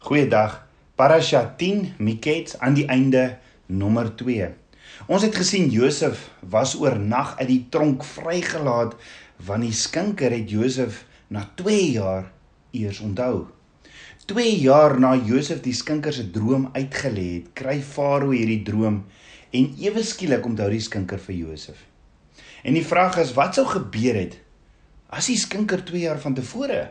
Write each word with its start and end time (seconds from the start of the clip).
Goeiedag. 0.00 0.54
Parasha 0.96 1.42
10 1.60 2.00
Mikets 2.00 2.54
aan 2.58 2.72
die 2.72 2.86
einde 2.88 3.36
nommer 3.68 4.08
2. 4.16 4.46
Ons 5.12 5.26
het 5.26 5.34
gesien 5.36 5.66
Josef 5.68 6.22
was 6.40 6.72
oornag 6.80 7.34
uit 7.36 7.48
die 7.50 7.64
tronk 7.68 8.06
vrygelaat 8.08 8.94
want 9.44 9.66
die 9.66 9.76
skinker 9.76 10.32
het 10.32 10.48
Josef 10.48 11.02
na 11.28 11.42
2 11.60 11.82
jaar 11.98 12.30
eers 12.72 13.02
onthou. 13.04 13.50
2 14.32 14.54
jaar 14.62 14.96
na 14.96 15.10
Josef 15.18 15.60
die 15.66 15.76
skinker 15.76 16.16
se 16.16 16.24
droom 16.32 16.70
uitgelê 16.72 17.26
het, 17.34 17.50
kry 17.60 17.76
Farao 17.84 18.32
hierdie 18.32 18.62
droom 18.64 19.02
en 19.52 19.66
ewe 19.84 20.00
skielik 20.00 20.48
onthou 20.48 20.70
die 20.72 20.80
skinker 20.80 21.20
vir 21.26 21.36
Josef. 21.42 21.82
En 22.64 22.72
die 22.72 22.86
vraag 22.88 23.20
is 23.20 23.34
wat 23.36 23.60
sou 23.60 23.66
gebeur 23.68 24.16
het 24.16 24.40
as 25.12 25.28
die 25.28 25.36
skinker 25.36 25.84
2 25.92 26.06
jaar 26.06 26.24
van 26.24 26.38
tevore 26.40 26.86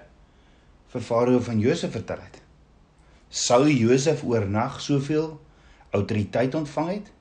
vir 0.93 1.05
Farao 1.09 1.41
van 1.49 1.57
Josef 1.65 1.97
vertel 1.97 2.21
het? 2.21 2.39
Sou 3.29 3.63
Josef 3.69 4.23
oornag 4.25 4.81
soveel 4.81 5.39
autoriteit 5.95 6.55
ontvang 6.55 6.89
het? 6.89 7.11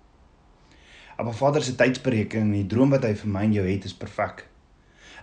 Abba 1.19 1.33
Vader 1.35 1.63
se 1.63 1.75
tydsberekening, 1.75 2.53
die 2.55 2.67
droom 2.71 2.93
wat 2.95 3.05
hy 3.05 3.15
vir 3.19 3.31
my 3.33 3.43
en 3.49 3.57
jou 3.57 3.65
het, 3.67 3.89
is 3.89 3.97
perfek. 3.97 4.45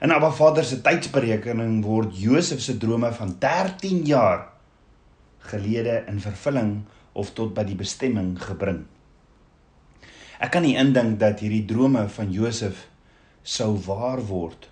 In 0.03 0.11
Abba 0.11 0.31
Vader 0.35 0.65
se 0.67 0.81
tydsberekening 0.83 1.79
word 1.85 2.17
Josef 2.19 2.59
se 2.61 2.75
drome 2.77 3.13
van 3.15 3.31
13 3.39 4.03
jaar 4.09 4.49
gelede 5.47 6.01
in 6.11 6.19
vervulling 6.19 6.73
of 7.15 7.31
tot 7.37 7.53
by 7.55 7.63
die 7.63 7.77
bestemming 7.79 8.33
gebring. 8.41 8.83
Ek 10.43 10.51
kan 10.51 10.65
nie 10.67 10.75
indink 10.75 11.15
dat 11.21 11.39
hierdie 11.39 11.63
drome 11.69 12.03
van 12.11 12.33
Josef 12.33 12.89
sou 13.45 13.75
waar 13.85 14.19
word 14.27 14.67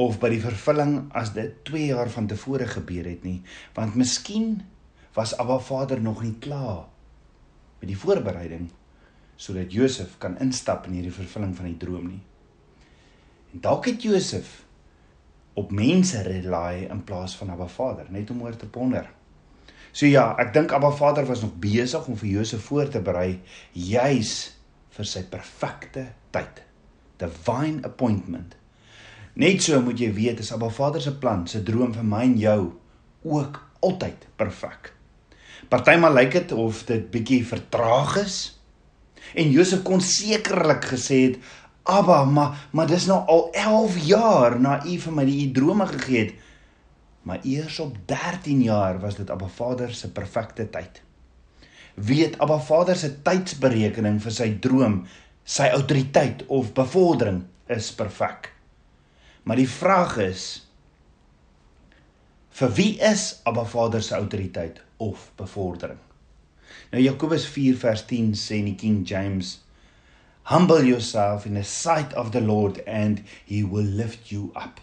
of 0.00 0.16
by 0.22 0.30
die 0.32 0.40
vervulling 0.40 1.10
as 1.12 1.34
dit 1.36 1.58
2 1.68 1.90
jaar 1.90 2.08
van 2.08 2.30
tevore 2.30 2.64
gebeur 2.70 3.04
het 3.10 3.26
nie, 3.26 3.42
want 3.76 3.98
miskien 4.00 4.62
was 5.14 5.36
Abba 5.38 5.58
Vader 5.58 6.00
nog 6.00 6.22
nie 6.22 6.36
klaar 6.38 6.86
met 7.80 7.88
die 7.88 7.98
voorbereiding 7.98 8.70
sodat 9.40 9.72
Josef 9.72 10.18
kan 10.20 10.36
instap 10.38 10.86
in 10.86 10.98
hierdie 10.98 11.14
vervulling 11.16 11.54
van 11.56 11.70
die 11.70 11.78
droom 11.80 12.10
nie. 12.10 12.20
En 13.54 13.62
dalk 13.64 13.88
het 13.88 14.02
Josef 14.04 14.50
op 15.58 15.72
mense 15.72 16.20
rely 16.22 16.84
in 16.90 17.00
plaas 17.04 17.36
van 17.40 17.50
Abba 17.50 17.66
Vader, 17.72 18.10
net 18.12 18.30
om 18.30 18.42
oor 18.44 18.56
te 18.56 18.68
ponder. 18.68 19.08
So 19.92 20.06
ja, 20.06 20.28
ek 20.38 20.52
dink 20.54 20.74
Abba 20.76 20.92
Vader 20.94 21.24
was 21.26 21.40
nog 21.42 21.56
besig 21.62 22.04
om 22.06 22.18
vir 22.20 22.28
Josef 22.36 22.68
voor 22.68 22.92
te 22.92 23.00
berei 23.02 23.40
juis 23.72 24.34
vir 24.94 25.08
sy 25.08 25.24
perfekte 25.32 26.04
tyd. 26.36 26.62
Divine 27.18 27.82
appointment. 27.88 28.54
Net 29.40 29.64
so 29.64 29.80
moet 29.82 29.98
jy 29.98 30.12
weet 30.14 30.44
is 30.44 30.52
Abba 30.52 30.68
Vader 30.68 31.02
se 31.02 31.16
plan, 31.16 31.46
se 31.48 31.64
droom 31.64 31.96
vir 31.96 32.06
my 32.06 32.22
en 32.28 32.38
jou 32.38 32.60
ook 33.24 33.60
altyd 33.80 34.28
perfek. 34.36 34.92
Partymal 35.68 36.14
lyk 36.14 36.32
dit 36.32 36.52
of 36.52 36.84
dit 36.88 37.10
bietjie 37.10 37.46
vertraag 37.46 38.16
is. 38.24 38.36
En 39.34 39.50
Josef 39.50 39.82
kon 39.82 40.00
sekerlik 40.00 40.84
gesê 40.84 41.18
het: 41.28 41.36
"Abba, 41.82 42.24
maar 42.24 42.68
maar 42.70 42.86
dis 42.86 43.06
nou 43.06 43.26
al 43.26 43.48
11 43.52 43.98
jaar 43.98 44.60
na 44.60 44.84
u 44.86 44.98
vir 44.98 45.12
my 45.12 45.24
die 45.24 45.50
drome 45.52 45.86
gegee 45.86 46.24
het." 46.24 46.34
Maar 47.22 47.40
eers 47.42 47.78
op 47.78 47.96
13 48.06 48.62
jaar 48.62 49.00
was 49.00 49.16
dit 49.16 49.30
Abba 49.30 49.46
Vader 49.46 49.94
se 49.94 50.10
perfekte 50.10 50.70
tyd. 50.70 51.02
Weet 51.94 52.38
Abba 52.38 52.58
Vader 52.58 52.96
se 52.96 53.22
tydsberekening 53.22 54.22
vir 54.22 54.32
sy 54.32 54.58
droom, 54.60 55.06
sy 55.44 55.68
autoriteit 55.68 56.46
of 56.46 56.72
bevordering 56.72 57.44
is 57.66 57.92
perfek. 57.92 58.52
Maar 59.42 59.56
die 59.56 59.68
vraag 59.68 60.16
is 60.16 60.69
vir 62.50 62.76
wie 62.76 62.92
is 63.00 63.40
Abba 63.44 63.64
Vader 63.64 64.02
se 64.02 64.14
autoriteit? 64.14 64.80
of 65.00 65.30
bevordering. 65.36 65.98
Nou 66.92 67.00
Jakobus 67.02 67.46
4 67.48 67.78
vers 67.80 68.04
10 68.06 68.34
sê 68.36 68.60
in 68.60 68.70
die 68.70 68.78
King 68.78 69.02
James 69.08 69.58
Humble 70.50 70.82
yourself 70.84 71.46
in 71.46 71.54
the 71.54 71.64
sight 71.64 72.14
of 72.18 72.32
the 72.32 72.40
Lord 72.40 72.80
and 72.86 73.22
he 73.46 73.62
will 73.62 73.86
lift 73.86 74.32
you 74.32 74.50
up. 74.56 74.80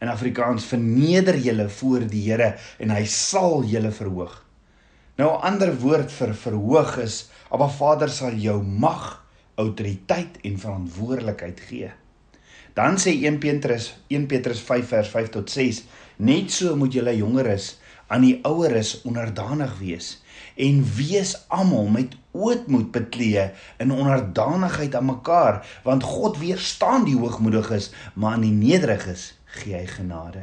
In 0.00 0.08
Afrikaans 0.08 0.66
verneder 0.68 1.36
julle 1.40 1.68
voor 1.68 2.06
die 2.08 2.22
Here 2.26 2.54
en 2.80 2.92
hy 2.94 3.04
sal 3.10 3.64
julle 3.68 3.92
verhoog. 3.92 4.38
Nou 5.18 5.28
'n 5.30 5.42
ander 5.50 5.74
woord 5.82 6.10
vir 6.12 6.34
verhoog 6.34 6.96
is 7.04 7.28
Abba 7.50 7.68
Vader 7.68 8.08
sal 8.08 8.34
jou 8.40 8.62
mag, 8.62 9.22
autoriteit 9.54 10.40
en 10.42 10.58
verantwoordelikheid 10.58 11.60
gee. 11.68 11.92
Dan 12.74 12.98
sê 12.98 13.14
1 13.22 13.38
Petrus 13.38 13.92
1 14.10 14.26
Petrus 14.26 14.58
5 14.58 14.88
vers 14.88 15.08
5 15.08 15.28
tot 15.36 15.50
6 15.50 15.84
net 16.26 16.50
so 16.50 16.74
moet 16.76 16.94
julle 16.94 17.12
jongeres 17.14 17.76
aan 18.10 18.24
die 18.26 18.40
oueres 18.42 18.96
onderdanig 19.06 19.76
wees 19.78 20.08
en 20.58 20.80
wees 20.96 21.36
almal 21.54 21.86
met 21.94 22.16
ootmoed 22.34 22.90
beklee 22.94 23.44
in 23.82 23.94
onderdanigheid 23.94 24.94
aan 24.98 25.06
mekaar 25.06 25.60
want 25.86 26.02
God 26.02 26.40
weerstaan 26.42 27.06
die 27.06 27.16
hoogmoediges 27.18 27.92
maar 28.14 28.36
aan 28.36 28.48
die 28.48 28.58
nederiges 28.58 29.30
gee 29.60 29.78
hy 29.78 29.86
genade. 29.86 30.42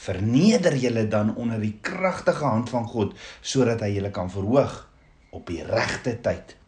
Verneder 0.00 0.78
julle 0.78 1.08
dan 1.10 1.34
onder 1.34 1.58
die 1.60 1.74
kragtige 1.82 2.46
hand 2.46 2.70
van 2.70 2.86
God 2.86 3.18
sodat 3.42 3.82
hy 3.82 3.90
julle 3.98 4.14
kan 4.14 4.30
verhoog 4.30 4.84
op 5.34 5.50
die 5.50 5.66
regte 5.66 6.14
tyd 6.22 6.59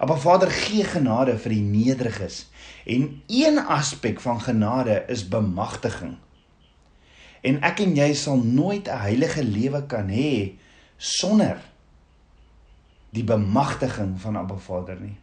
Maar 0.00 0.18
Vader 0.20 0.50
gee 0.50 0.84
genade 0.84 1.38
vir 1.38 1.50
die 1.50 1.62
nederiges 1.62 2.50
en 2.86 3.22
een 3.26 3.58
aspek 3.58 4.20
van 4.20 4.40
genade 4.40 5.04
is 5.08 5.28
bemagtiging 5.28 6.16
En 7.42 7.58
ek 7.66 7.80
en 7.82 7.96
jy 7.98 8.12
sal 8.14 8.38
nooit 8.38 8.86
'n 8.88 9.02
heilige 9.02 9.42
lewe 9.44 9.82
kan 9.86 10.08
hê 10.08 10.54
sonder 10.96 11.58
die 13.10 13.24
bemagtiging 13.24 14.20
van 14.20 14.36
Abba 14.36 14.56
Vader 14.56 15.00
nie. 15.00 15.18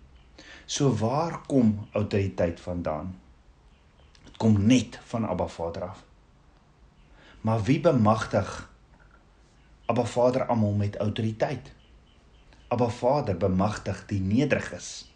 So 0.65 0.91
waar 0.95 1.41
kom 1.47 1.87
autoriteit 1.91 2.59
vandaan? 2.59 3.15
Dit 4.23 4.37
kom 4.37 4.65
net 4.65 4.99
van 5.05 5.27
Abba 5.27 5.47
Vader 5.47 5.83
af. 5.83 6.03
Maar 7.41 7.63
wie 7.63 7.79
bemagtig 7.79 8.69
Abba 9.85 10.05
Vader 10.05 10.45
almal 10.45 10.73
met 10.73 10.97
autoriteit? 10.97 11.71
Abba 12.69 12.89
Vader 12.93 13.37
bemagtig 13.37 14.03
die 14.09 14.19
nederiges. 14.21 15.09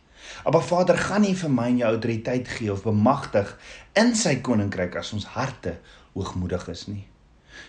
Abba 0.43 0.59
Vader 0.59 0.97
gaan 0.97 1.21
nie 1.21 1.35
vir 1.37 1.51
my 1.53 1.67
en 1.69 1.81
jou 1.83 1.89
autoriteit 1.93 2.47
gee 2.49 2.71
of 2.73 2.81
bemagtig 2.87 3.51
in 3.99 4.15
sy 4.17 4.39
koninkryk 4.45 4.95
as 4.97 5.11
ons 5.13 5.27
harte 5.35 5.75
hoogmoedig 6.15 6.65
is 6.73 6.87
nie. 6.89 7.03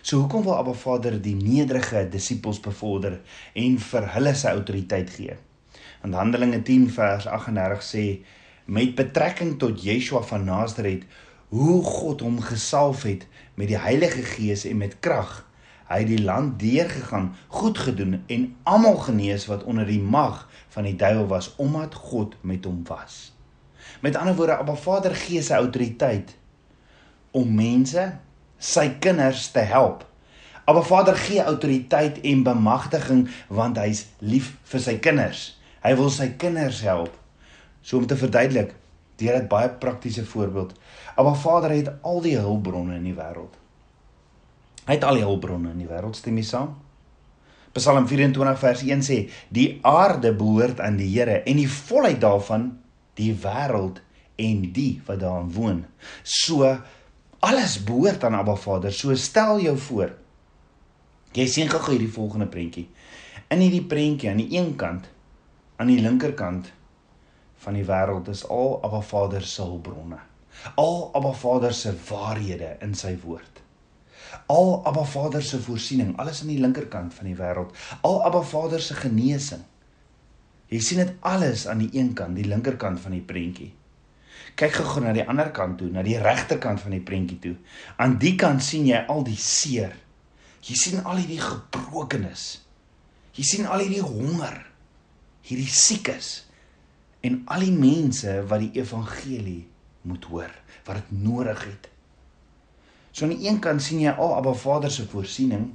So 0.01 0.23
hoekom 0.23 0.47
wil 0.47 0.57
Abba 0.57 0.73
Vader 0.73 1.19
die 1.21 1.35
nederige 1.37 2.01
disippels 2.09 2.61
bevorder 2.65 3.19
en 3.53 3.77
vir 3.91 4.09
hulle 4.15 4.33
sy 4.33 4.55
autoriteit 4.57 5.13
gee? 5.13 5.37
In 6.05 6.17
Handelinge 6.17 6.63
10 6.65 6.89
vers 6.95 7.29
38 7.29 7.85
sê 7.85 8.05
met 8.65 8.97
betrekking 8.97 9.59
tot 9.61 9.85
Yeshua 9.85 10.23
van 10.25 10.49
Nasaret 10.49 11.05
hoe 11.53 11.83
God 11.85 12.25
hom 12.25 12.41
gesalf 12.41 13.05
het 13.05 13.27
met 13.53 13.69
die 13.69 13.79
Heilige 13.79 14.25
Gees 14.33 14.65
en 14.65 14.81
met 14.81 14.97
krag. 14.99 15.43
Hy 15.85 15.99
het 16.01 16.09
die 16.09 16.23
land 16.23 16.59
deurgegaan, 16.59 17.35
goed 17.47 17.77
gedoen 17.77 18.23
en 18.27 18.45
almal 18.63 18.97
genees 19.05 19.45
wat 19.45 19.63
onder 19.63 19.85
die 19.85 20.01
mag 20.01 20.47
van 20.73 20.83
die 20.83 20.95
duiwel 20.95 21.27
was 21.29 21.53
omdat 21.61 21.93
God 21.93 22.35
met 22.41 22.65
hom 22.65 22.81
was. 22.87 23.35
Met 24.01 24.15
ander 24.15 24.35
woorde, 24.35 24.57
Abba 24.57 24.75
Vader 24.75 25.15
gee 25.15 25.41
sy 25.45 25.53
autoriteit 25.53 26.33
om 27.31 27.53
mense 27.55 28.07
sy 28.57 28.89
kinders 28.99 29.51
te 29.53 29.59
help. 29.59 30.05
Maar 30.65 30.83
Vader 30.83 31.15
gee 31.15 31.43
autoriteit 31.43 32.17
en 32.21 32.43
bemagtiging 32.43 33.27
want 33.47 33.77
hy's 33.77 34.07
lief 34.19 34.55
vir 34.71 34.81
sy 34.81 34.95
kinders. 34.97 35.43
Hy 35.85 35.93
wil 35.99 36.09
sy 36.09 36.31
kinders 36.41 36.81
help. 36.81 37.13
So 37.85 38.01
om 38.01 38.07
te 38.09 38.17
verduidelik, 38.17 38.73
deur 39.21 39.37
'n 39.37 39.47
baie 39.47 39.69
praktiese 39.69 40.25
voorbeeld. 40.25 40.73
Maar 41.15 41.35
Vader 41.35 41.69
het 41.69 41.91
al 42.01 42.21
die 42.21 42.37
hulpbronne 42.37 42.95
in 42.95 43.03
die 43.03 43.13
wêreld. 43.13 43.53
Hy 44.85 44.97
het 44.99 45.03
al 45.03 45.17
die 45.19 45.25
hulpbronne 45.25 45.71
in 45.73 45.81
die 45.81 45.89
wêreld, 45.89 46.17
stem 46.17 46.37
jy 46.37 46.45
saam? 46.45 46.75
Psalm 47.75 48.05
24 48.07 48.59
vers 48.59 48.81
1 48.87 49.01
sê: 49.03 49.17
"Die 49.49 49.79
aarde 49.83 50.31
behoort 50.33 50.79
aan 50.79 50.97
die 50.97 51.09
Here 51.11 51.41
en 51.43 51.57
die 51.57 51.69
volheid 51.69 52.21
daarvan 52.21 52.77
die 53.15 53.33
wêreld 53.33 53.99
en 54.35 54.61
die 54.71 55.01
wat 55.07 55.19
daarin 55.19 55.51
woon." 55.51 55.85
So 56.23 56.77
alles 57.39 57.83
behoort 57.83 58.23
aan 58.23 58.35
Abba 58.35 58.55
Vader. 58.55 58.93
So 58.93 59.15
stel 59.15 59.59
jou 59.59 59.77
voor. 59.77 60.13
Jy 61.33 61.47
sien 61.47 61.69
gou 61.69 61.91
hierdie 61.91 62.11
volgende 62.11 62.47
prentjie. 62.47 62.87
In 63.49 63.59
hierdie 63.59 63.83
prentjie 63.83 64.29
aan 64.29 64.39
die 64.39 64.57
een 64.57 64.75
kant, 64.75 65.09
aan 65.75 65.87
die 65.87 65.99
linkerkant 65.99 66.71
van 67.57 67.73
die 67.73 67.85
wêreld 67.85 68.29
is 68.31 68.47
al 68.47 68.79
Abba 68.83 69.01
Vader 69.01 69.43
se 69.43 69.61
hulpbronne. 69.61 70.19
Al 70.75 71.11
Abba 71.13 71.33
Vader 71.33 71.73
se 71.73 71.93
waarhede 72.09 72.77
in 72.81 72.95
sy 72.95 73.17
woord. 73.25 73.64
Al 74.51 74.81
Abba 74.85 75.05
Vader 75.05 75.43
se 75.43 75.59
voorsiening, 75.61 76.13
alles 76.21 76.41
aan 76.41 76.51
die 76.53 76.59
linkerkant 76.59 77.13
van 77.13 77.29
die 77.29 77.37
wêreld. 77.37 77.75
Al 78.01 78.21
Abba 78.25 78.41
Vader 78.41 78.81
se 78.81 78.97
genesing. 78.97 79.63
Jy 80.71 80.79
sien 80.81 81.01
dit 81.03 81.13
alles 81.21 81.67
aan 81.69 81.83
die 81.83 81.91
een 81.93 82.13
kant, 82.17 82.35
die 82.35 82.47
linkerkant 82.47 82.99
van 82.99 83.13
die 83.15 83.23
prentjie. 83.25 83.71
Kyk 84.55 84.79
gou 84.79 85.03
na 85.03 85.11
die 85.15 85.25
ander 85.27 85.51
kant 85.55 85.77
toe, 85.79 85.89
na 85.91 86.03
die 86.05 86.17
regterkant 86.21 86.81
van 86.81 86.95
die 86.95 87.03
prentjie 87.03 87.39
toe. 87.43 87.55
Aan 88.01 88.17
die 88.21 88.33
kant 88.39 88.63
sien 88.63 88.87
jy 88.87 89.01
al 89.11 89.23
die 89.27 89.39
seer. 89.39 89.93
Jy 90.65 90.77
sien 90.79 91.03
al 91.03 91.19
hierdie 91.21 91.41
gebrokenis. 91.43 92.45
Jy 93.35 93.43
sien 93.45 93.67
al 93.67 93.83
hierdie 93.83 94.03
honger, 94.05 94.61
hierdie 95.45 95.69
siekes 95.69 96.45
en 97.25 97.41
al 97.51 97.65
die 97.65 97.73
mense 97.73 98.37
wat 98.49 98.61
die 98.63 98.79
evangelie 98.79 99.65
moet 100.05 100.27
hoor, 100.29 100.53
wat 100.87 101.01
dit 101.01 101.23
nodig 101.25 101.65
het. 101.65 101.89
So 103.15 103.23
aan 103.23 103.31
die 103.31 103.47
een 103.47 103.61
kant 103.63 103.79
sien 103.79 104.01
jy 104.03 104.11
al 104.11 104.33
oh, 104.33 104.37
Abba 104.41 104.51
Vader 104.59 104.91
se 104.91 105.05
voorsiening 105.07 105.69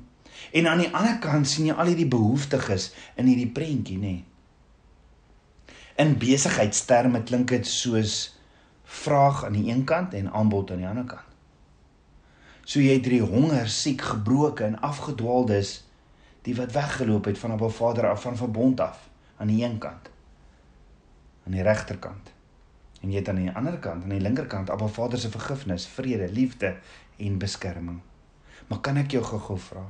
en 0.52 0.66
aan 0.68 0.82
die 0.82 0.90
ander 0.92 1.16
kant 1.24 1.48
sien 1.48 1.70
jy 1.70 1.72
al 1.72 1.88
hierdie 1.88 2.08
behoeftiges 2.12 2.90
in 3.16 3.30
hierdie 3.30 3.48
prentjie, 3.48 3.96
nê. 3.96 4.12
Nee. 4.18 5.74
In 6.00 6.18
besigheidsterme 6.20 7.22
klink 7.28 7.48
dit 7.52 7.68
soos 7.68 8.18
vraag 8.84 9.44
aan 9.48 9.56
die 9.56 9.70
een 9.72 9.86
kant 9.88 10.12
en 10.16 10.28
aanbod 10.36 10.72
aan 10.74 10.82
die 10.82 10.88
ander 10.88 11.06
kant. 11.08 11.28
So 12.64 12.80
jy 12.84 12.98
het 12.98 13.08
hierdie 13.08 13.24
honger, 13.32 13.72
siek, 13.72 14.04
gebroke 14.12 14.66
en 14.68 14.76
afgedwaaldes 14.84 15.78
die 16.44 16.56
wat 16.60 16.76
weggeloop 16.76 17.30
het 17.30 17.40
van 17.40 17.56
Abba 17.56 17.72
Vader 17.72 18.10
af 18.10 18.22
van 18.28 18.36
verbond 18.36 18.80
af 18.84 19.08
aan 19.40 19.48
die 19.52 19.64
een 19.64 19.78
kant 19.80 20.12
aan 21.46 21.56
die 21.56 21.64
regterkant 21.64 22.32
en 23.00 23.10
jy 23.10 23.20
het 23.20 23.28
aan 23.32 23.40
die 23.40 23.52
ander 23.56 23.78
kant 23.80 24.04
aan 24.04 24.14
die 24.14 24.22
linkerkant 24.22 24.70
Abba 24.70 24.88
Vader 24.92 25.18
se 25.18 25.30
vergifnis, 25.32 25.88
vrede, 25.88 26.28
liefde 26.32 26.74
en 27.18 27.38
beskerming. 27.40 28.00
Maar 28.68 28.80
kan 28.84 29.00
ek 29.00 29.16
jou 29.16 29.24
gou-gou 29.24 29.58
vra? 29.58 29.84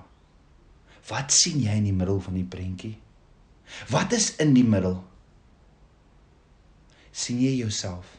Wat 1.11 1.33
sien 1.35 1.59
jy 1.61 1.75
in 1.81 1.89
die 1.91 1.97
middel 1.97 2.21
van 2.23 2.37
die 2.39 2.47
prentjie? 2.47 2.97
Wat 3.91 4.13
is 4.17 4.35
in 4.43 4.55
die 4.55 4.67
middel? 4.67 5.01
sien 7.11 7.41
jy 7.43 7.57
jouself? 7.59 8.17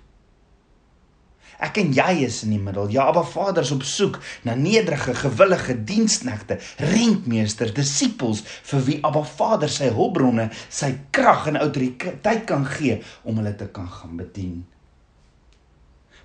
Ek 1.62 1.78
en 1.78 1.92
jy 1.94 2.24
is 2.26 2.40
in 2.46 2.56
die 2.56 2.62
middel. 2.62 2.90
Ja, 2.90 3.06
Abba 3.12 3.22
Vader 3.28 3.62
is 3.62 3.74
op 3.76 3.84
soek 3.86 4.18
na 4.48 4.56
nederige, 4.58 5.14
gewillige 5.20 5.76
diensknegte, 5.86 6.58
rentmeesters, 6.82 7.76
disippels 7.78 8.42
vir 8.72 8.84
wie 8.88 8.98
Abba 9.06 9.22
Vader 9.28 9.70
sy 9.70 9.92
hulpbronne, 9.94 10.50
sy 10.74 10.96
krag 11.14 11.52
en 11.52 11.62
autoriteit 11.62 12.48
kan 12.50 12.66
gee 12.66 12.98
om 13.22 13.38
hulle 13.42 13.54
te 13.60 13.70
kan 13.74 13.90
gaan 13.94 14.18
bedien. 14.18 14.64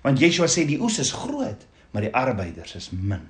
Want 0.07 0.21
Yeshua 0.23 0.47
sê 0.47 0.63
die 0.63 0.79
oes 0.79 1.01
is 1.03 1.11
groot, 1.11 1.65
maar 1.91 2.05
die 2.05 2.13
arbeiders 2.15 2.77
is 2.79 2.93
min. 2.95 3.25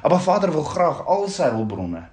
Abba 0.00 0.16
Vader 0.18 0.52
wil 0.54 0.64
graag 0.64 1.04
al 1.12 1.28
sy 1.28 1.50
hulpbronne 1.52 2.06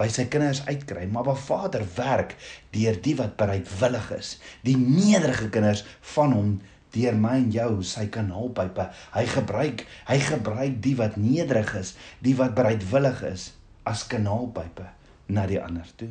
by 0.00 0.08
sy 0.10 0.24
kinders 0.32 0.62
uitkry, 0.64 1.04
maar 1.06 1.22
Abba 1.28 1.36
Vader 1.38 1.84
werk 1.94 2.34
deur 2.74 2.96
die 3.04 3.14
wat 3.18 3.36
bereidwillig 3.38 4.10
is, 4.16 4.32
die 4.66 4.74
nederige 4.80 5.50
kinders 5.52 5.84
van 6.14 6.34
hom 6.34 6.54
deur 6.90 7.18
my 7.20 7.36
en 7.38 7.50
jou 7.54 7.68
sy 7.86 8.06
kanaalpype. 8.10 8.88
Hy 9.14 9.24
gebruik, 9.30 9.84
hy 10.08 10.18
gebruik 10.24 10.80
die 10.82 10.96
wat 10.98 11.18
nederig 11.20 11.70
is, 11.78 11.92
die 12.24 12.34
wat 12.40 12.56
bereidwillig 12.56 13.22
is 13.28 13.50
as 13.86 14.02
kanaalpype 14.10 14.88
na 15.30 15.44
die 15.46 15.60
ander 15.62 15.86
toe. 16.00 16.10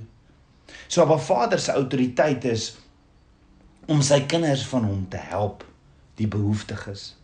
So 0.88 1.04
Abba 1.04 1.18
Vader 1.20 1.60
se 1.60 1.76
autoriteit 1.76 2.48
is 2.48 2.72
om 3.90 4.06
sy 4.06 4.22
kinders 4.30 4.64
van 4.70 4.88
hom 4.88 5.04
te 5.12 5.20
help, 5.34 5.66
die 6.20 6.28
behoeftiges. 6.28 7.16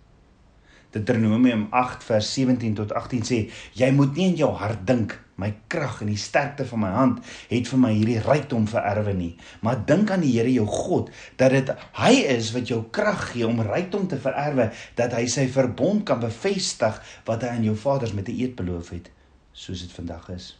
Deuteronomium 0.96 1.68
8 1.76 2.04
vers 2.08 2.32
17 2.34 2.74
tot 2.78 2.94
18 2.96 3.24
sê: 3.28 3.40
Jy 3.76 3.92
moet 3.92 4.16
nie 4.16 4.30
in 4.32 4.38
jou 4.40 4.52
hart 4.56 4.86
dink 4.88 5.18
my 5.36 5.50
krag 5.68 6.00
en 6.04 6.10
die 6.14 6.20
sterkte 6.20 6.64
van 6.70 6.82
my 6.86 6.92
hand 6.96 7.34
het 7.50 7.68
vir 7.68 7.82
my 7.82 7.92
hierdie 7.92 8.22
rykdom 8.24 8.68
vererwe 8.72 9.12
nie, 9.18 9.34
maar 9.66 9.82
dink 9.88 10.14
aan 10.14 10.24
die 10.24 10.32
Here 10.32 10.52
jou 10.54 10.68
God 10.70 11.12
dat 11.40 11.52
dit 11.52 11.72
hy 12.00 12.14
is 12.32 12.54
wat 12.56 12.72
jou 12.72 12.82
krag 12.96 13.34
gee 13.34 13.48
om 13.48 13.60
rykdom 13.60 14.08
te 14.12 14.20
vererwe, 14.22 14.70
dat 14.96 15.16
hy 15.18 15.26
sy 15.32 15.50
verbond 15.52 16.06
kan 16.08 16.24
bevestig 16.24 17.02
wat 17.28 17.44
hy 17.44 17.56
aan 17.58 17.68
jou 17.68 17.76
vaders 17.76 18.16
met 18.16 18.30
'n 18.30 18.40
eed 18.40 18.56
beloof 18.56 18.94
het, 18.96 19.12
soos 19.52 19.82
dit 19.82 19.92
vandag 19.92 20.30
is. 20.30 20.56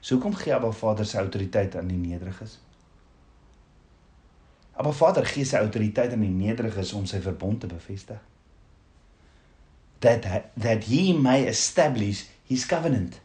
So 0.00 0.18
kom 0.18 0.34
gee 0.34 0.54
Abba 0.54 0.72
Vader 0.72 1.06
se 1.06 1.18
autoriteit 1.18 1.76
aan 1.76 1.88
die 1.88 1.96
nederiges. 1.96 2.58
Abba 4.80 4.94
Vader 4.96 5.26
gee 5.28 5.44
sy 5.44 5.60
autoriteit 5.60 6.14
aan 6.16 6.24
die 6.24 6.32
nederiges 6.32 6.94
om 6.96 7.04
sy 7.08 7.20
verbond 7.20 7.60
te 7.60 7.68
bevestig 7.68 8.20
that 10.00 10.24
that 10.56 10.84
he 10.84 11.12
may 11.12 11.46
establish 11.46 12.24
his 12.48 12.66
covenant. 12.66 13.20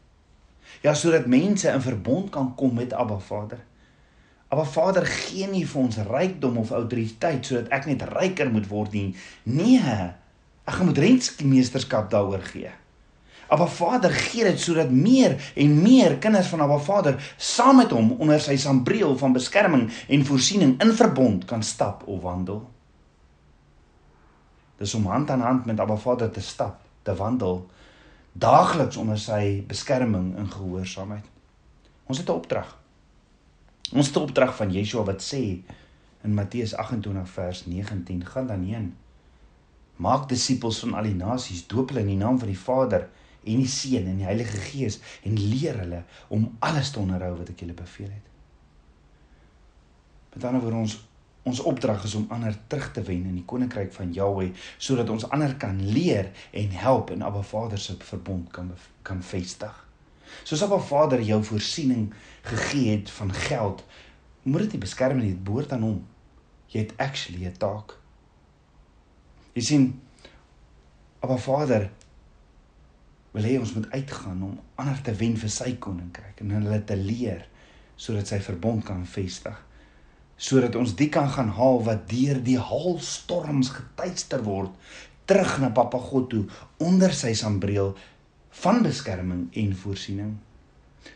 Ja, 0.81 0.93
sodat 0.93 1.25
mense 1.25 1.69
in 1.71 1.81
verbond 1.81 2.29
kan 2.29 2.55
kom 2.55 2.75
met 2.75 2.93
Abba 2.93 3.19
Vader. 3.19 3.63
Abba 4.47 4.65
Vader 4.65 5.05
gee 5.05 5.47
nie 5.47 5.65
vir 5.65 5.81
ons 5.81 5.97
rykdom 6.09 6.59
of 6.61 6.73
autoriteit 6.75 7.47
sodat 7.47 7.71
ek 7.73 7.87
net 7.89 8.03
ryker 8.11 8.51
moet 8.51 8.67
word 8.69 8.93
nie. 8.93 9.15
Nee. 9.43 9.95
Ek 10.65 10.81
moet 10.83 10.99
rentmeesterskap 10.99 12.09
daaroor 12.11 12.43
gee. 12.51 12.71
Abba 13.47 13.67
Vader 13.67 14.11
gee 14.11 14.43
dit 14.43 14.59
sodat 14.59 14.89
meer 14.91 15.51
en 15.55 15.81
meer 15.81 16.17
kinders 16.17 16.47
van 16.47 16.61
Abba 16.61 16.77
Vader 16.77 17.33
saam 17.37 17.77
met 17.77 17.91
hom 17.91 18.11
onder 18.17 18.39
sy 18.41 18.57
sambreel 18.57 19.17
van 19.17 19.33
beskerming 19.33 19.91
en 20.07 20.25
voorsiening 20.25 20.79
in 20.81 20.93
verbond 20.93 21.45
kan 21.45 21.63
stap 21.63 22.07
of 22.07 22.21
wandel. 22.21 22.63
Dis 24.77 24.93
om 24.93 25.05
hand 25.05 25.29
aan 25.29 25.41
hand 25.41 25.65
met 25.65 25.79
Abba 25.79 25.95
Vader 25.95 26.31
te 26.31 26.41
stap, 26.41 26.79
te 27.03 27.15
wandel 27.15 27.65
daagliks 28.35 28.97
onder 28.97 29.19
sy 29.19 29.63
beskerming 29.67 30.33
en 30.35 30.49
gehoorsaamheid. 30.51 31.23
Ons 32.05 32.17
het 32.17 32.29
'n 32.29 32.31
opdrag. 32.31 32.77
Ons 33.93 34.07
het 34.07 34.15
'n 34.15 34.27
opdrag 34.27 34.55
van 34.55 34.71
Yeshua 34.71 35.03
wat 35.03 35.21
sê 35.33 35.63
in 36.23 36.33
Matteus 36.33 36.75
28 36.75 37.29
vers 37.29 37.65
19: 37.65 38.25
"Gaan 38.25 38.47
dan 38.47 38.63
heen. 38.63 38.95
Maak 39.95 40.29
disippels 40.29 40.79
van 40.79 40.93
al 40.93 41.03
die 41.03 41.15
nasies, 41.15 41.67
doop 41.67 41.89
hulle 41.89 42.01
in 42.01 42.07
die 42.07 42.23
naam 42.23 42.39
van 42.39 42.47
die 42.47 42.59
Vader 42.59 43.09
en 43.45 43.63
die 43.63 43.71
Seun 43.71 44.07
en 44.07 44.17
die 44.17 44.27
Heilige 44.27 44.57
Gees 44.57 44.99
en 45.23 45.37
leer 45.39 45.77
hulle 45.79 46.03
om 46.27 46.57
alles 46.59 46.91
te 46.91 46.99
onderhou 46.99 47.37
wat 47.37 47.49
ek 47.49 47.59
julle 47.59 47.77
beveel 47.77 48.11
het." 48.11 48.31
Met 50.35 50.43
ander 50.43 50.61
woorde 50.61 50.83
ons 50.85 50.97
Ons 51.45 51.59
opdrag 51.61 52.03
is 52.03 52.15
om 52.17 52.25
ander 52.33 52.55
terug 52.67 52.87
te 52.91 53.03
wen 53.05 53.27
in 53.29 53.35
die 53.37 53.45
koninkryk 53.45 53.91
van 53.93 54.13
Jahweh 54.13 54.47
sodat 54.81 55.11
ons 55.13 55.27
ander 55.29 55.51
kan 55.61 55.77
leer 55.93 56.31
en 56.57 56.71
help 56.73 57.11
en 57.13 57.21
Abba 57.21 57.43
Vader 57.45 57.77
se 57.77 57.93
verbond 58.01 58.49
kan 58.51 58.71
kan 59.05 59.21
vestig. 59.23 59.75
Soos 60.41 60.63
Abba 60.65 60.79
Vader 60.81 61.21
jou 61.21 61.37
voorsiening 61.45 62.07
gegee 62.49 62.95
het 62.95 63.11
van 63.19 63.33
geld, 63.33 63.83
moet 64.41 64.65
dit 64.65 64.73
nie 64.73 64.81
beskerm 64.87 65.21
nie, 65.21 65.35
dit 65.35 65.43
behoort 65.45 65.75
aan 65.77 65.85
hom. 65.85 65.99
Jy 66.73 66.87
het 66.87 66.97
actually 66.97 67.45
'n 67.45 67.57
taak. 67.61 67.93
Jy 69.53 69.61
sien 69.61 70.01
Abba 71.21 71.37
Vader 71.37 71.91
wil 73.35 73.47
hê 73.47 73.57
ons 73.59 73.75
moet 73.75 73.91
uitgaan 73.91 74.41
om 74.47 74.57
ander 74.81 75.01
te 75.03 75.13
wen 75.19 75.35
vir 75.39 75.51
sy 75.51 75.75
koninkryk 75.83 76.41
en 76.43 76.55
hulle 76.57 76.81
te 76.87 76.97
leer 76.99 77.45
sodat 77.99 78.31
sy 78.31 78.39
verbond 78.43 78.83
kan 78.87 79.03
vestig 79.07 79.57
sodat 80.35 80.75
ons 80.75 80.95
die 80.99 81.09
kan 81.11 81.29
gaan 81.31 81.51
haal 81.55 81.81
wat 81.85 82.07
deur 82.11 82.41
die 82.43 82.59
haalstorms 82.59 83.71
getuister 83.75 84.43
word 84.43 84.73
terug 85.25 85.57
na 85.61 85.71
Papa 85.73 85.99
God 85.99 86.29
toe 86.31 86.43
onder 86.83 87.13
sy 87.15 87.33
sambreel 87.37 87.95
van 88.61 88.83
beskerming 88.85 89.47
en 89.57 89.73
voorsiening. 89.75 90.35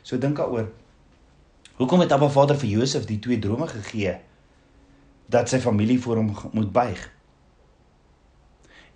So 0.04 0.18
dink 0.18 0.40
daaroor. 0.40 0.72
Hoekom 1.80 2.04
het 2.04 2.12
Abba 2.12 2.28
Vader 2.32 2.58
vir 2.60 2.74
Josef 2.80 3.06
die 3.08 3.20
twee 3.24 3.40
drome 3.40 3.70
gegee 3.70 4.18
dat 5.32 5.52
sy 5.52 5.62
familie 5.64 6.00
voor 6.02 6.24
hom 6.24 6.34
moet 6.58 6.72
buig? 6.74 7.06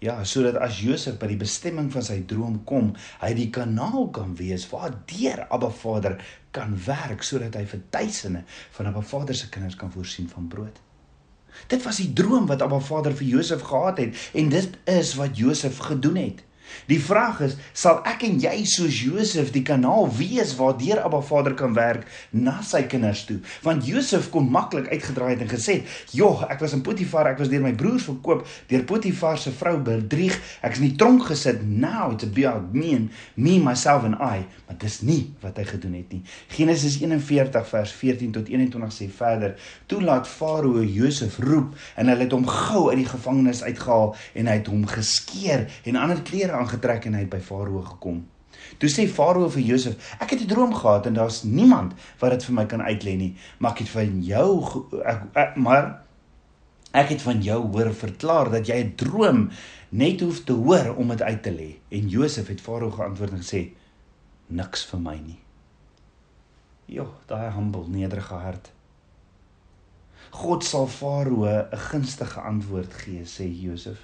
Ja, 0.03 0.17
sodat 0.27 0.57
as 0.59 0.81
Josef 0.83 1.15
by 1.21 1.29
die 1.31 1.39
bestemming 1.39 1.87
van 1.93 2.03
sy 2.03 2.17
droom 2.27 2.57
kom, 2.67 2.89
hy 3.21 3.29
die 3.37 3.47
kanaal 3.55 4.09
kan 4.11 4.33
wees 4.35 4.65
waar 4.67 4.97
deur 5.07 5.45
Abba 5.47 5.69
Vader 5.71 6.17
kan 6.55 6.73
werk 6.87 7.23
sodat 7.23 7.55
hy 7.55 7.63
vir 7.71 7.85
duisende 7.93 8.41
van 8.75 8.89
Abba 8.89 9.03
Vader 9.13 9.37
se 9.37 9.47
kinders 9.53 9.77
kan 9.79 9.93
voorsien 9.93 10.27
van 10.27 10.49
brood. 10.51 10.81
Dit 11.71 11.85
was 11.85 12.01
die 12.01 12.09
droom 12.11 12.49
wat 12.51 12.65
Abba 12.65 12.81
Vader 12.83 13.15
vir 13.15 13.29
Josef 13.37 13.63
gehad 13.69 14.01
het 14.03 14.19
en 14.35 14.51
dit 14.51 14.75
is 14.91 15.13
wat 15.21 15.39
Josef 15.39 15.79
gedoen 15.87 16.19
het. 16.19 16.43
Die 16.89 16.99
vraag 16.99 17.39
is, 17.45 17.55
sal 17.73 18.01
ek 18.09 18.25
en 18.27 18.39
jy 18.43 18.55
soos 18.67 18.99
Josef 19.05 19.51
die 19.55 19.63
kanaal 19.65 20.09
wees 20.17 20.55
waardeur 20.59 21.01
Abba 21.03 21.21
Vader 21.23 21.55
kan 21.59 21.75
werk 21.77 22.07
na 22.31 22.57
sy 22.65 22.83
kinders 22.91 23.23
toe? 23.29 23.39
Want 23.63 23.87
Josef 23.87 24.29
kon 24.33 24.49
maklik 24.51 24.89
uitgedraai 24.91 25.33
het 25.35 25.45
en 25.45 25.51
gesê, 25.51 25.83
"Joh, 26.11 26.43
ek 26.49 26.59
was 26.59 26.73
in 26.73 26.81
Potifar, 26.81 27.27
ek 27.27 27.39
was 27.39 27.49
deur 27.49 27.61
my 27.61 27.73
broers 27.73 28.03
verkoop, 28.03 28.47
deur 28.67 28.83
Potifar 28.83 29.37
se 29.37 29.51
vrou 29.51 29.77
bedrieg. 29.77 30.39
Ek 30.61 30.71
is 30.71 30.79
in 30.79 30.89
die 30.89 30.97
tronk 30.97 31.23
gesit. 31.23 31.63
Now 31.63 32.15
to 32.17 32.27
be 32.27 32.47
out 32.47 32.73
me 32.73 32.95
and 32.95 33.11
me 33.35 33.59
myself 33.59 34.03
and 34.03 34.15
I." 34.15 34.45
Maar 34.67 34.77
dis 34.77 35.01
nie 35.01 35.33
wat 35.41 35.57
hy 35.57 35.63
gedoen 35.63 35.93
het 35.93 36.11
nie. 36.11 36.21
Genesis 36.47 36.99
41 36.99 37.67
vers 37.67 37.91
14 37.91 38.31
tot 38.31 38.47
21 38.47 38.93
sê 38.93 39.09
verder: 39.09 39.55
"Toe 39.85 40.01
laat 40.01 40.27
Farao 40.27 40.83
Josef 40.83 41.37
roep 41.39 41.75
en 41.95 42.07
hulle 42.07 42.23
het 42.23 42.31
hom 42.31 42.47
gou 42.47 42.89
uit 42.89 42.97
die 42.97 43.09
gevangenis 43.09 43.63
uitgehaal 43.63 44.15
en 44.33 44.47
hy 44.47 44.53
het 44.53 44.67
hom 44.67 44.85
geskeer 44.87 45.67
en 45.83 45.95
ander 45.95 46.21
klere 46.21 46.51
aangetrek 46.63 47.05
en 47.05 47.17
hy 47.17 47.25
het 47.25 47.33
by 47.33 47.41
Farao 47.43 47.83
gekom. 47.93 48.23
Toe 48.79 48.89
sê 48.89 49.05
Farao 49.09 49.49
vir 49.51 49.65
Josef: 49.73 50.15
"Ek 50.19 50.29
het 50.31 50.41
'n 50.41 50.47
droom 50.47 50.73
gehad 50.73 51.05
en 51.05 51.13
daar's 51.13 51.43
niemand 51.43 51.93
wat 52.19 52.31
dit 52.31 52.43
vir 52.43 52.55
my 52.55 52.65
kan 52.65 52.81
uitlê 52.81 53.17
nie, 53.17 53.35
maar 53.59 53.71
ek 53.71 53.79
het 53.79 53.89
van 53.89 54.23
jou 54.23 54.49
ek, 55.05 55.21
ek, 55.33 55.55
maar 55.55 56.01
ek 56.93 57.09
het 57.09 57.21
van 57.21 57.41
jou 57.41 57.59
hoor 57.71 57.93
verklaar 57.93 58.49
dat 58.49 58.67
jy 58.67 58.83
'n 58.83 58.95
droom 58.95 59.49
net 59.89 60.21
hoef 60.21 60.43
te 60.43 60.53
hoor 60.53 60.95
om 60.95 61.07
dit 61.07 61.21
uit 61.21 61.43
te 61.43 61.51
lê." 61.51 61.75
En 61.89 62.09
Josef 62.09 62.47
het 62.47 62.61
Farao 62.61 62.91
geantwoord 62.91 63.31
en 63.31 63.43
gesê: 63.43 63.73
niks 64.49 64.85
vir 64.85 64.99
my 64.99 65.15
nie. 65.17 65.39
Jo, 66.93 67.07
daai 67.27 67.51
humble, 67.55 67.87
nederige 67.89 68.37
hart. 68.43 68.71
God 70.33 70.63
sal 70.63 70.87
Farao 70.87 71.45
'n 71.45 71.77
gunstige 71.89 72.39
antwoord 72.41 72.93
gee, 72.93 73.23
sê 73.25 73.45
Josef. 73.47 73.99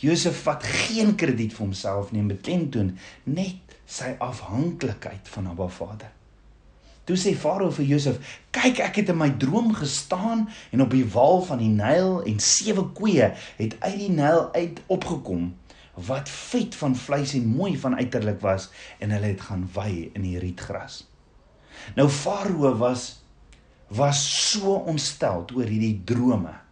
Josef 0.00 0.42
vat 0.42 0.62
geen 0.62 1.14
krediet 1.14 1.54
vir 1.54 1.66
homself 1.66 2.10
nie, 2.12 2.22
beklemtoon 2.26 2.94
net 3.24 3.78
sy 3.86 4.14
afhanklikheid 4.22 5.28
van 5.30 5.52
Abba 5.52 5.68
Vader. 5.70 6.10
Toe 7.04 7.16
sê 7.20 7.34
Farao 7.36 7.70
vir 7.70 7.84
Josef: 7.84 8.38
"Kyk, 8.50 8.80
ek 8.80 8.96
het 8.96 9.10
in 9.12 9.18
my 9.20 9.28
droom 9.38 9.74
gestaan 9.76 10.48
en 10.72 10.80
op 10.80 10.90
die 10.90 11.04
wal 11.04 11.42
van 11.44 11.60
die 11.60 11.68
Nyl 11.68 12.22
en 12.24 12.38
sewe 12.40 12.86
koeie 12.96 13.34
het 13.58 13.76
uit 13.80 13.98
die 13.98 14.10
Nyl 14.10 14.48
uit 14.54 14.80
opgekom 14.86 15.52
wat 15.94 16.28
vet 16.28 16.74
van 16.74 16.96
vleis 16.96 17.34
en 17.38 17.46
mooi 17.46 17.76
van 17.78 17.94
uiterlik 17.94 18.40
was 18.40 18.70
en 18.98 19.12
hulle 19.14 19.30
het 19.34 19.40
gaan 19.40 19.68
wei 19.74 20.10
in 20.14 20.22
die 20.22 20.38
rietgras." 20.38 21.04
Nou 21.94 22.08
Farao 22.08 22.72
was 22.78 23.20
was 23.88 24.50
so 24.50 24.80
ontstel 24.88 25.44
oor 25.54 25.68
hierdie 25.68 26.00
drome. 26.04 26.63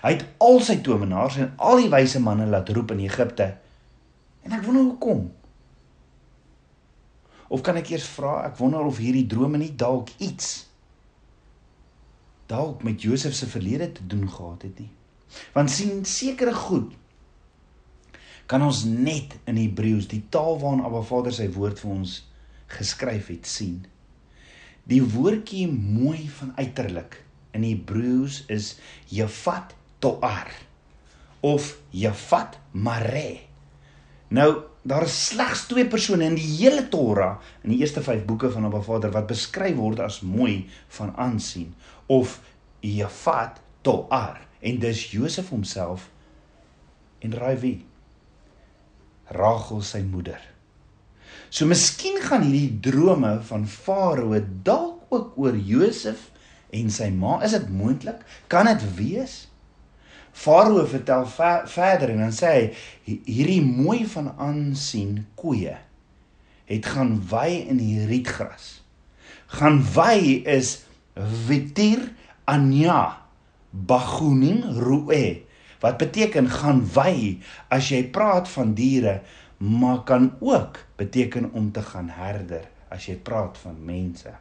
Hy 0.00 0.14
het 0.16 0.24
al 0.40 0.62
sy 0.64 0.78
towenaars 0.84 1.36
en 1.42 1.52
al 1.60 1.82
die 1.82 1.90
wyse 1.92 2.20
manne 2.24 2.46
laat 2.48 2.72
roep 2.72 2.94
in 2.94 3.04
Egipte. 3.04 3.50
En 4.46 4.56
ek 4.56 4.64
wonder 4.64 4.86
hoekom. 4.88 5.26
Of 7.50 7.62
kan 7.66 7.76
ek 7.76 7.92
eers 7.92 8.08
vra, 8.08 8.40
ek 8.46 8.56
wonder 8.62 8.86
of 8.86 9.00
hierdie 9.02 9.26
drome 9.28 9.60
nie 9.60 9.74
dalk 9.76 10.12
iets 10.18 10.70
dalk 12.50 12.82
met 12.82 13.02
Josef 13.02 13.34
se 13.34 13.46
verlede 13.46 13.92
te 13.92 14.06
doen 14.06 14.26
gehad 14.30 14.62
het 14.62 14.78
nie. 14.78 14.90
Want 15.54 15.70
sien 15.70 16.04
sekere 16.04 16.54
goed 16.54 16.96
kan 18.50 18.64
ons 18.66 18.82
net 18.84 19.36
in 19.46 19.60
Hebreëus, 19.60 20.08
die 20.10 20.24
taal 20.34 20.56
waarin 20.58 20.82
Abba 20.82 21.04
Vader 21.06 21.34
sy 21.34 21.46
woord 21.54 21.78
vir 21.78 21.90
ons 21.92 22.16
geskryf 22.74 23.28
het, 23.30 23.46
sien. 23.46 23.84
Die 24.90 24.98
woordjie 25.06 25.68
mooi 25.70 26.24
van 26.40 26.50
uiterlik 26.58 27.20
in 27.54 27.62
Hebreëus 27.62 28.40
is 28.50 28.72
Jafat 29.14 29.76
Toar 30.00 30.50
of 31.46 31.76
Jafat 31.94 32.58
Mare. 32.72 33.40
Nou 34.28 34.50
daar 34.82 35.04
is 35.04 35.16
slegs 35.26 35.66
twee 35.68 35.84
persone 35.92 36.24
in 36.24 36.36
die 36.38 36.46
hele 36.62 36.86
Torah 36.88 37.36
in 37.64 37.74
die 37.74 37.80
eerste 37.82 38.00
5 38.04 38.24
boeke 38.24 38.48
van 38.52 38.64
Abba 38.64 38.80
Vader 38.84 39.12
wat 39.12 39.28
beskryf 39.28 39.76
word 39.76 40.00
as 40.00 40.22
mooi 40.24 40.70
van 40.96 41.12
aansien 41.20 41.74
of 42.08 42.38
Jafat 42.80 43.60
Toar 43.84 44.40
en 44.60 44.80
dis 44.80 45.10
Josef 45.12 45.50
homself 45.52 46.08
en 47.20 47.36
Ravi 47.36 47.74
Rachel 49.30 49.84
sy 49.86 50.00
moeder. 50.02 50.40
So 51.50 51.66
miskien 51.68 52.18
gaan 52.24 52.44
hierdie 52.46 52.80
drome 52.82 53.36
van 53.46 53.66
Farao 53.68 54.38
dalk 54.64 55.12
ook 55.12 55.36
oor 55.38 55.56
Josef 55.56 56.28
en 56.74 56.90
sy 56.94 57.10
ma. 57.14 57.40
Is 57.44 57.54
dit 57.56 57.70
moontlik? 57.74 58.22
Kan 58.50 58.70
dit 58.70 58.84
wees? 58.96 59.49
Farao 60.40 60.86
vertel 60.88 61.26
ver, 61.28 61.68
verder 61.68 62.14
en 62.14 62.22
dan 62.24 62.32
sê 62.32 62.50
hy 63.04 63.18
hierdie 63.26 63.60
mooi 63.64 64.06
van 64.08 64.30
aansien 64.40 65.18
koeie 65.36 65.76
het 66.70 66.86
gaan 66.86 67.16
wy 67.28 67.66
in 67.66 67.80
die 67.80 68.06
rietgras. 68.06 68.78
Gaan 69.50 69.80
wy 69.96 70.40
is 70.48 70.84
Vitir 71.46 72.06
Anya 72.48 73.26
Bagunin 73.70 74.62
Rue 74.78 75.42
wat 75.82 75.98
beteken 76.00 76.48
gaan 76.52 76.84
wy 76.94 77.40
as 77.72 77.90
jy 77.90 78.04
praat 78.14 78.48
van 78.52 78.72
diere 78.78 79.20
maar 79.60 80.04
kan 80.08 80.30
ook 80.40 80.78
beteken 80.96 81.50
om 81.52 81.72
te 81.72 81.82
gaan 81.84 82.08
herder 82.16 82.64
as 82.88 83.10
jy 83.10 83.18
praat 83.20 83.58
van 83.60 83.76
mense. 83.84 84.32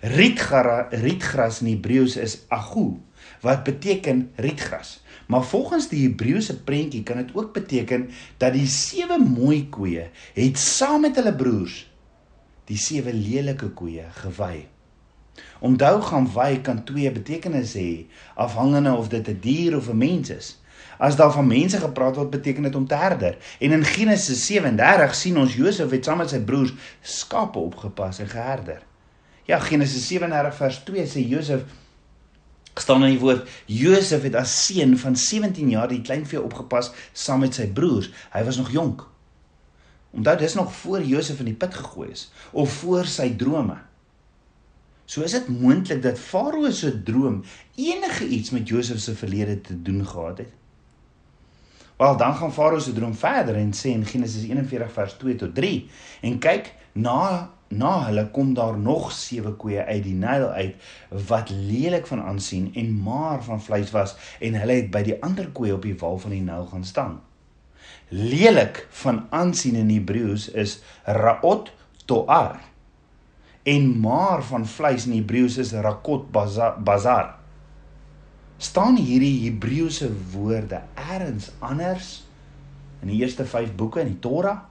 Rietgras 0.00 0.92
rietgras 1.00 1.60
in 1.60 1.72
Hebreëus 1.72 2.16
is 2.16 2.38
agu 2.48 3.00
wat 3.44 3.64
beteken 3.64 4.30
rietgras. 4.36 5.02
Maar 5.26 5.44
volgens 5.44 5.88
die 5.88 6.02
Hebreëse 6.08 6.62
prentjie 6.62 7.02
kan 7.02 7.16
dit 7.16 7.32
ook 7.34 7.52
beteken 7.52 8.10
dat 8.36 8.52
die 8.52 8.66
sewe 8.66 9.18
mooi 9.18 9.68
koeie 9.68 10.10
het 10.34 10.58
saam 10.58 11.00
met 11.06 11.16
hulle 11.16 11.34
broers 11.34 11.84
die 12.68 12.78
sewe 12.80 13.12
lelike 13.12 13.70
koeie 13.76 14.04
gewy. 14.24 14.66
Onthou 15.64 16.00
gaan 16.02 16.28
wy 16.34 16.60
kan 16.64 16.84
twee 16.84 17.10
betekenisse 17.12 17.78
hê 17.78 17.96
afhangende 18.34 18.92
of 18.92 19.08
dit 19.08 19.28
'n 19.28 19.40
dier 19.40 19.76
of 19.76 19.88
'n 19.88 19.96
mens 19.96 20.30
is. 20.30 20.58
As 20.98 21.16
daar 21.16 21.32
van 21.32 21.46
mense 21.46 21.78
gepraat 21.78 22.16
word, 22.16 22.30
beteken 22.30 22.62
dit 22.62 22.74
om 22.74 22.86
te 22.86 22.94
herder. 22.94 23.36
En 23.58 23.70
in 23.70 23.84
Genesis 23.84 24.46
37 24.46 25.14
sien 25.14 25.38
ons 25.38 25.54
Josef 25.54 25.90
het 25.90 26.04
saam 26.04 26.18
met 26.18 26.30
sy 26.30 26.40
broers 26.40 26.72
skape 27.00 27.58
opgepas 27.58 28.18
en 28.18 28.28
geherder. 28.28 28.82
Ja, 29.44 29.58
Genesis 29.60 30.06
37 30.08 30.54
vers 30.56 30.78
2 30.84 31.06
sê 31.06 31.24
Josef 31.28 31.64
staan 32.74 33.04
in 33.04 33.14
die 33.14 33.22
woord 33.22 33.48
Josef 33.70 34.24
het 34.26 34.34
as 34.38 34.52
seun 34.66 34.96
van 34.98 35.16
17 35.16 35.68
jaar 35.70 35.90
die 35.90 36.02
kleinvee 36.02 36.40
opgepas 36.42 36.90
saam 37.12 37.44
met 37.44 37.54
sy 37.54 37.68
broers. 37.70 38.10
Hy 38.32 38.42
was 38.46 38.58
nog 38.58 38.72
jonk. 38.74 39.04
Onthou 40.14 40.36
dis 40.38 40.54
nog 40.54 40.72
voor 40.80 41.02
Josef 41.02 41.42
in 41.42 41.50
die 41.52 41.58
put 41.58 41.74
gegooi 41.74 42.10
is 42.14 42.28
of 42.52 42.72
voor 42.80 43.06
sy 43.10 43.28
drome. 43.38 43.76
So 45.04 45.22
is 45.22 45.34
dit 45.36 45.48
moontlik 45.52 46.00
dat 46.02 46.18
Farao 46.18 46.70
se 46.72 46.94
droom 47.04 47.42
enige 47.76 48.26
iets 48.26 48.50
met 48.50 48.68
Josef 48.68 49.00
se 49.00 49.14
verlede 49.14 49.60
te 49.60 49.82
doen 49.82 50.06
gehad 50.06 50.38
het. 50.38 50.52
Wel 51.96 52.16
dan 52.16 52.34
gaan 52.34 52.52
Farao 52.52 52.78
se 52.78 52.92
droom 52.92 53.14
verder 53.14 53.58
en 53.60 53.74
sê 53.76 53.92
in 53.92 54.06
Genesis 54.06 54.48
41 54.48 54.92
vers 54.92 55.18
2 55.20 55.36
tot 55.36 55.54
3 55.54 55.90
en 56.30 56.38
kyk 56.38 56.72
na 56.92 57.50
na 57.78 57.92
hulle 58.06 58.26
kom 58.34 58.54
daar 58.54 58.78
nog 58.78 59.10
sewe 59.12 59.54
koeie 59.60 59.82
uit 59.84 60.02
die 60.06 60.16
Nyl 60.18 60.48
uit 60.54 60.74
wat 61.28 61.50
lelik 61.50 62.06
van 62.10 62.22
aansien 62.22 62.70
en 62.74 62.92
maar 63.06 63.42
van 63.44 63.62
vleis 63.62 63.90
was 63.94 64.16
en 64.40 64.58
hulle 64.60 64.80
het 64.80 64.90
by 64.94 65.02
die 65.06 65.18
ander 65.22 65.48
koeie 65.56 65.74
op 65.74 65.86
die 65.86 65.96
wal 66.00 66.18
van 66.22 66.36
die 66.36 66.42
Nyl 66.44 66.68
gaan 66.72 66.84
staan. 66.84 67.20
Lelik 68.08 68.86
van 68.90 69.24
aansien 69.30 69.78
in 69.80 69.90
Hebreëus 69.90 70.50
is 70.50 70.78
raot 71.04 71.72
toar 72.04 72.60
en 73.64 74.00
maar 74.00 74.42
van 74.44 74.66
vleis 74.68 75.06
in 75.06 75.16
Hebreëus 75.16 75.56
is 75.56 75.72
rakot 75.72 76.28
bazar. 76.84 77.34
Staan 78.60 78.96
hierdie 79.00 79.48
Hebreëse 79.48 80.10
woorde 80.34 80.82
eers 81.00 81.50
anders 81.58 82.10
in 83.00 83.08
die 83.12 83.22
eerste 83.24 83.44
5 83.48 83.74
boeke 83.76 84.04
in 84.04 84.12
die 84.12 84.20
Torah? 84.20 84.68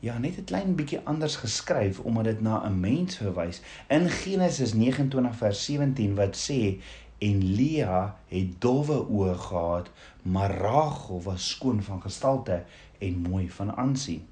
Ja 0.00 0.18
net 0.18 0.38
'n 0.38 0.44
klein 0.44 0.74
bietjie 0.74 1.00
anders 1.04 1.36
geskryf 1.36 1.98
omdat 2.00 2.24
dit 2.24 2.40
na 2.40 2.64
'n 2.66 2.80
mens 2.80 3.16
verwys. 3.16 3.60
In 3.88 4.08
Genesis 4.08 4.72
29 4.72 5.36
vers 5.36 5.64
17 5.64 6.14
wat 6.14 6.36
sê 6.36 6.80
en 7.18 7.54
Lea 7.54 8.16
het 8.28 8.60
dowwe 8.60 8.98
oë 9.10 9.34
gehad, 9.34 9.90
maar 10.22 10.50
Rachel 10.50 11.22
was 11.22 11.48
skoon 11.48 11.82
van 11.82 12.02
gestalte 12.02 12.64
en 12.98 13.18
mooi 13.18 13.50
van 13.50 13.76
aansien. 13.76 14.26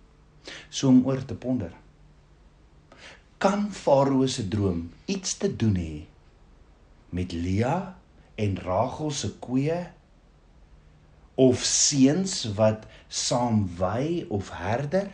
So 0.69 0.89
om 0.89 1.07
oor 1.07 1.25
te 1.25 1.35
ponder. 1.35 1.73
Kan 3.39 3.73
Farao 3.73 4.27
se 4.27 4.49
droom 4.49 4.93
iets 5.05 5.37
te 5.37 5.57
doen 5.57 5.75
hê 5.75 6.05
met 7.09 7.33
Lea 7.33 7.99
en 8.35 8.59
Rachel 8.59 9.11
se 9.11 9.33
koeie 9.39 9.91
of 11.35 11.63
seuns 11.63 12.55
wat 12.55 12.87
saam 13.09 13.69
wy 13.79 14.25
of 14.29 14.51
herder? 14.51 15.11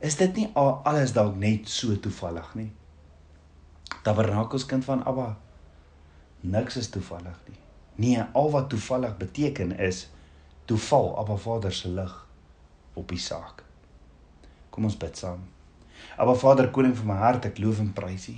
Is 0.00 0.16
dit 0.16 0.36
nie 0.36 0.48
alles 0.56 1.12
dalk 1.12 1.36
net 1.36 1.68
so 1.68 1.96
toevallig 2.00 2.54
nie. 2.56 2.70
Tabernakels 4.04 4.64
kind 4.66 4.84
van 4.84 5.04
Abba. 5.04 5.34
Niks 6.40 6.76
is 6.80 6.88
toevallig 6.88 7.36
nie. 7.48 7.58
Nee, 8.00 8.22
al 8.32 8.50
wat 8.50 8.70
toevallig 8.72 9.16
beteken 9.20 9.76
is 9.76 10.06
toeval 10.64 11.12
Abba 11.20 11.36
Vader 11.36 11.72
se 11.72 11.88
lig 11.88 12.14
op 12.94 13.08
die 13.12 13.20
saak. 13.20 13.64
Kom 14.70 14.86
ons 14.88 14.96
bid 14.96 15.18
saam. 15.18 15.42
Abba 16.16 16.34
Vader, 16.34 16.70
koning 16.70 16.96
van 16.96 17.10
my 17.10 17.18
hart, 17.20 17.44
ek 17.50 17.60
loof 17.60 17.80
en 17.82 17.92
prys 17.92 18.28
U. 18.32 18.36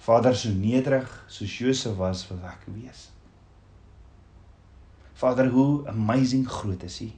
Vader, 0.00 0.34
so 0.36 0.50
nederig 0.50 1.08
soos 1.30 1.56
Josef 1.60 1.96
was, 2.00 2.24
wil 2.30 2.40
ek 2.48 2.66
wees. 2.72 3.08
Vader, 5.20 5.50
hoe 5.52 5.84
amazing 5.92 6.46
groot 6.48 6.82
is 6.88 7.00
U. 7.04 7.10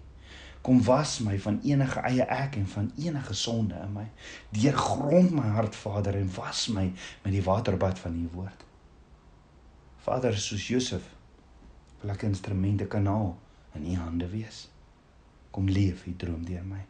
Kom 0.62 0.82
was 0.86 1.18
my 1.26 1.34
van 1.42 1.58
enige 1.66 2.00
eie 2.06 2.22
ek 2.22 2.56
en 2.56 2.68
van 2.70 2.92
enige 2.96 3.34
sonde 3.34 3.74
in 3.82 3.96
my. 3.96 4.04
Deurgrond 4.54 5.34
my 5.34 5.48
hart, 5.56 5.74
Vader, 5.74 6.14
en 6.14 6.30
was 6.36 6.68
my 6.70 6.86
met 7.24 7.32
die 7.34 7.42
waterbad 7.42 7.98
van 7.98 8.20
U 8.22 8.28
woord. 8.32 8.62
Vader, 10.06 10.38
soos 10.38 10.68
Josef, 10.68 11.02
wil 12.00 12.14
ek 12.14 12.22
instrumente 12.30 12.86
kanaal 12.86 13.34
in 13.74 13.90
U 13.90 13.98
hande 14.04 14.30
wees. 14.30 14.68
Kom 15.50 15.66
leef 15.66 16.06
U 16.06 16.14
droom 16.16 16.46
deur 16.46 16.64
my. 16.66 16.84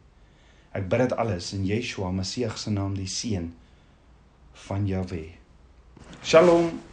Ek 0.73 0.87
bid 0.89 1.05
dit 1.05 1.17
alles 1.21 1.51
in 1.57 1.65
Yeshua 1.65 2.13
Messie 2.13 2.49
se 2.57 2.73
naam, 2.73 2.95
die 2.97 3.09
seun 3.09 3.51
van 4.69 4.87
Jahweh. 4.87 5.33
Shalom. 6.21 6.92